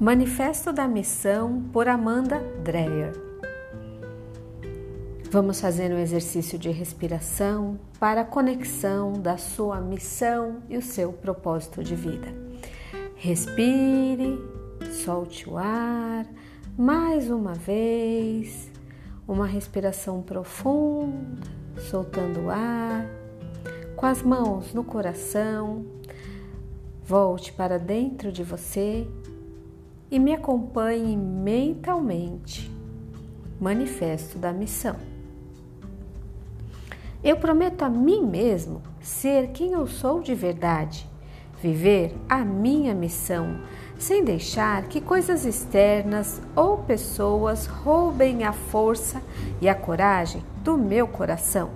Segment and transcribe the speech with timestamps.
[0.00, 3.12] Manifesto da Missão por Amanda Dreyer.
[5.30, 11.12] Vamos fazer um exercício de respiração para a conexão da sua missão e o seu
[11.12, 12.28] propósito de vida.
[13.14, 14.38] Respire,
[14.90, 16.26] solte o ar,
[16.78, 18.70] mais uma vez,
[19.28, 21.46] uma respiração profunda,
[21.90, 23.06] soltando o ar,
[23.96, 25.84] com as mãos no coração.
[27.04, 29.06] Volte para dentro de você
[30.10, 32.70] e me acompanhe mentalmente.
[33.60, 34.96] Manifesto da missão.
[37.22, 41.06] Eu prometo a mim mesmo ser quem eu sou de verdade,
[41.62, 43.60] viver a minha missão,
[43.98, 49.22] sem deixar que coisas externas ou pessoas roubem a força
[49.60, 51.70] e a coragem do meu coração.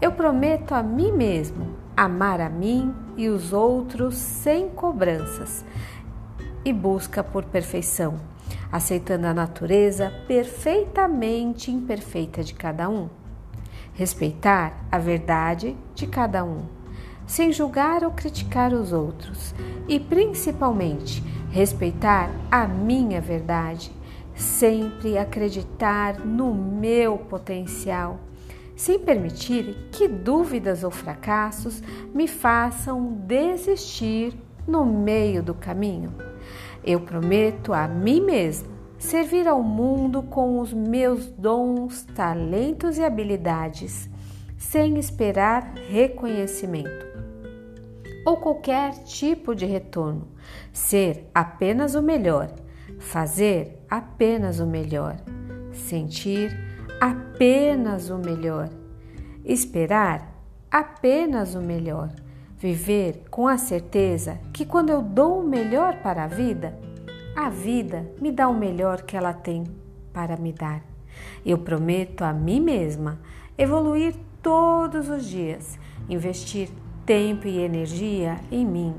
[0.00, 5.64] Eu prometo a mim mesmo amar a mim e os outros sem cobranças,
[6.64, 8.20] e busca por perfeição,
[8.70, 13.08] aceitando a natureza perfeitamente imperfeita de cada um.
[13.94, 16.62] Respeitar a verdade de cada um,
[17.26, 19.54] sem julgar ou criticar os outros,
[19.86, 23.92] e principalmente respeitar a minha verdade,
[24.34, 28.18] sempre acreditar no meu potencial,
[28.74, 31.82] sem permitir que dúvidas ou fracassos
[32.14, 34.34] me façam desistir
[34.66, 36.31] no meio do caminho.
[36.84, 44.08] Eu prometo a mim mesmo servir ao mundo com os meus dons, talentos e habilidades,
[44.56, 47.12] sem esperar reconhecimento
[48.24, 50.28] ou qualquer tipo de retorno.
[50.72, 52.50] Ser apenas o melhor,
[52.98, 55.16] fazer apenas o melhor,
[55.72, 56.56] sentir
[57.00, 58.70] apenas o melhor,
[59.44, 60.32] esperar
[60.70, 62.10] apenas o melhor
[62.62, 66.78] Viver com a certeza que quando eu dou o melhor para a vida,
[67.34, 69.64] a vida me dá o melhor que ela tem
[70.12, 70.80] para me dar.
[71.44, 73.18] Eu prometo a mim mesma
[73.58, 75.76] evoluir todos os dias,
[76.08, 76.68] investir
[77.04, 78.94] tempo e energia em mim,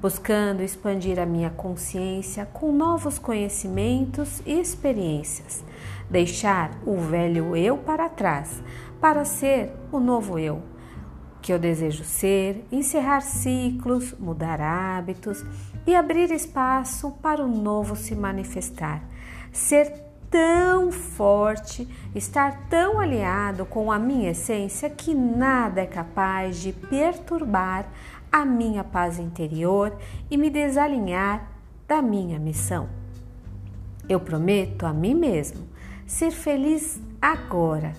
[0.00, 5.64] buscando expandir a minha consciência com novos conhecimentos e experiências,
[6.08, 8.62] deixar o velho eu para trás
[9.00, 10.77] para ser o novo eu
[11.40, 15.44] que eu desejo ser, encerrar ciclos, mudar hábitos
[15.86, 19.02] e abrir espaço para o novo se manifestar.
[19.52, 19.90] Ser
[20.30, 27.88] tão forte, estar tão alinhado com a minha essência que nada é capaz de perturbar
[28.30, 29.96] a minha paz interior
[30.30, 31.48] e me desalinhar
[31.86, 32.88] da minha missão.
[34.08, 35.66] Eu prometo a mim mesmo
[36.06, 37.92] ser feliz agora,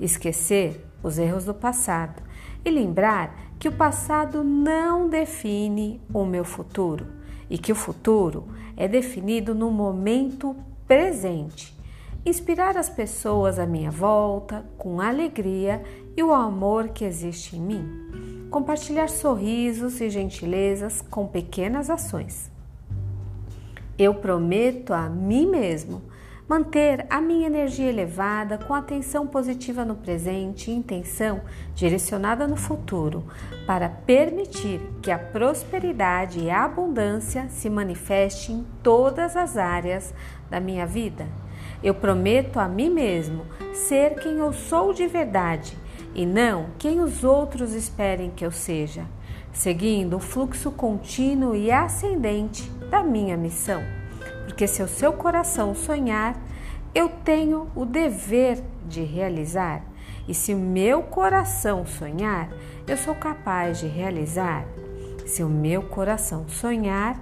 [0.00, 2.22] esquecer os erros do passado
[2.64, 7.06] e lembrar que o passado não define o meu futuro
[7.48, 11.74] e que o futuro é definido no momento presente.
[12.26, 15.82] Inspirar as pessoas à minha volta com a alegria
[16.16, 18.48] e o amor que existe em mim.
[18.50, 22.50] Compartilhar sorrisos e gentilezas com pequenas ações.
[23.98, 26.02] Eu prometo a mim mesmo
[26.48, 31.40] manter a minha energia elevada com atenção positiva no presente e intenção
[31.74, 33.24] direcionada no futuro,
[33.66, 40.12] para permitir que a prosperidade e a abundância se manifestem em todas as áreas
[40.50, 41.26] da minha vida.
[41.82, 45.78] Eu prometo a mim mesmo ser quem eu sou de verdade
[46.14, 49.06] e não quem os outros esperem que eu seja,
[49.50, 54.03] seguindo o fluxo contínuo e ascendente da minha missão
[54.44, 56.36] porque se o seu coração sonhar,
[56.94, 59.84] eu tenho o dever de realizar.
[60.28, 62.50] E se o meu coração sonhar,
[62.86, 64.66] eu sou capaz de realizar.
[65.26, 67.20] Se o meu coração sonhar,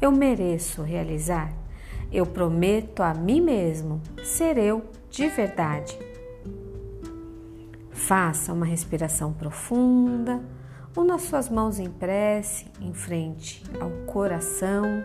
[0.00, 1.52] eu mereço realizar.
[2.12, 5.98] Eu prometo a mim mesmo ser eu de verdade.
[7.90, 10.42] Faça uma respiração profunda,
[10.96, 15.04] una suas mãos em prece em frente ao coração